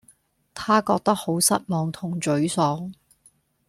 [0.55, 2.91] 她覺得好失望同沮喪